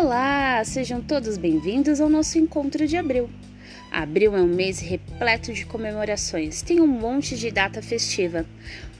[0.00, 3.28] Olá, sejam todos bem-vindos ao nosso encontro de abril.
[3.90, 8.46] Abril é um mês repleto de comemorações, tem um monte de data festiva.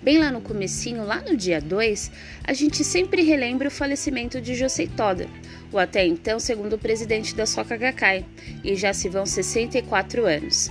[0.03, 2.11] Bem lá no comecinho, lá no dia 2,
[2.43, 5.29] a gente sempre relembra o falecimento de Josei Toda,
[5.73, 8.27] o até então segundo presidente da Soca Gakkai,
[8.65, 10.69] e já se vão 64 anos.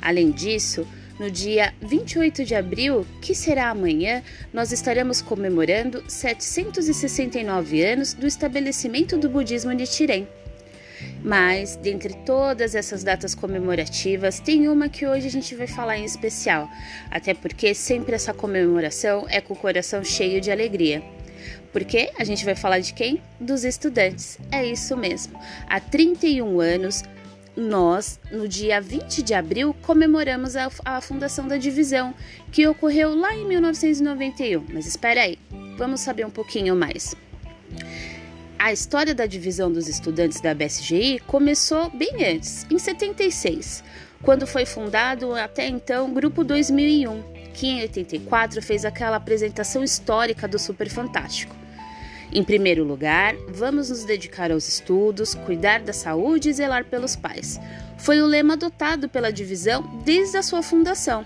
[0.00, 0.88] Além disso,
[1.18, 4.22] no dia 28 de abril, que será amanhã,
[4.52, 10.28] nós estaremos comemorando 769 anos do estabelecimento do budismo de Tirem.
[11.22, 16.04] Mas, dentre todas essas datas comemorativas, tem uma que hoje a gente vai falar em
[16.04, 16.68] especial,
[17.10, 21.02] até porque sempre essa comemoração é com o coração cheio de alegria.
[21.72, 23.20] Porque a gente vai falar de quem?
[23.38, 24.38] Dos estudantes.
[24.50, 25.38] É isso mesmo.
[25.68, 27.02] Há 31 anos,
[27.56, 32.14] nós, no dia 20 de abril, comemoramos a, a, fundação da divisão,
[32.52, 34.66] que ocorreu lá em 1991.
[34.72, 35.38] Mas espera aí,
[35.78, 37.14] vamos saber um pouquinho mais.
[38.58, 43.82] A história da divisão dos estudantes da BSGI começou bem antes, em 76,
[44.22, 47.22] quando foi fundado até então o Grupo 2001,
[47.54, 51.65] que em 84 fez aquela apresentação histórica do Super Fantástico.
[52.36, 57.58] Em primeiro lugar, vamos nos dedicar aos estudos, cuidar da saúde e zelar pelos pais.
[57.96, 61.24] Foi o lema adotado pela divisão desde a sua fundação.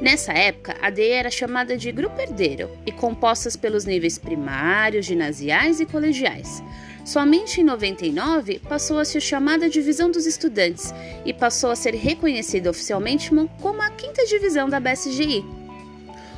[0.00, 5.78] Nessa época, a DE era chamada de Grupo Herdeiro e compostas pelos níveis primários, ginasiais
[5.78, 6.60] e colegiais.
[7.04, 10.92] Somente em 99 passou a ser chamada Divisão dos Estudantes
[11.24, 13.30] e passou a ser reconhecida oficialmente
[13.62, 15.55] como a quinta divisão da BSGI.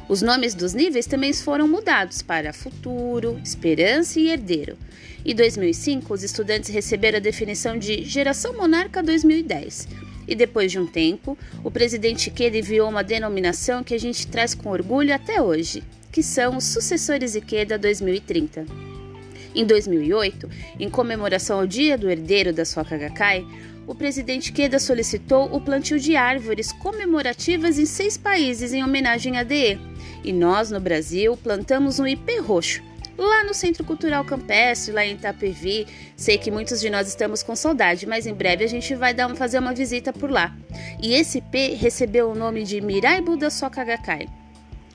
[0.09, 4.78] Os nomes dos níveis também foram mudados para Futuro, Esperança e Herdeiro.
[5.23, 9.87] Em 2005, os estudantes receberam a definição de Geração Monarca 2010.
[10.27, 14.55] E depois de um tempo, o presidente Ikeda enviou uma denominação que a gente traz
[14.55, 18.65] com orgulho até hoje, que são os Sucessores Ikeda 2030.
[19.55, 20.48] Em 2008,
[20.81, 23.47] em comemoração ao Dia do Herdeiro da Soka Gakkai,
[23.88, 29.43] o presidente Queda solicitou o plantio de árvores comemorativas em seis países em homenagem à
[29.43, 29.81] DE.
[30.22, 32.82] E nós, no Brasil, plantamos um ipê roxo,
[33.16, 35.87] lá no Centro Cultural Campestre, lá em Itapevi.
[36.15, 39.34] Sei que muitos de nós estamos com saudade, mas em breve a gente vai dar,
[39.34, 40.55] fazer uma visita por lá.
[41.03, 44.28] E esse ipê recebeu o nome de Mirai Buda Soka Gakkai.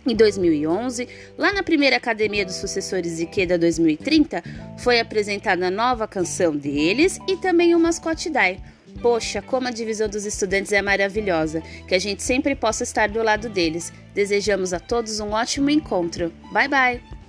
[0.06, 4.44] Em 2011, lá na primeira Academia dos Sucessores Ikeda 2030,
[4.78, 8.60] foi apresentada a nova canção deles e também o mascote Dai,
[9.03, 13.22] Poxa, como a divisão dos estudantes é maravilhosa, que a gente sempre possa estar do
[13.22, 13.91] lado deles.
[14.14, 16.31] Desejamos a todos um ótimo encontro.
[16.53, 17.23] Bye bye!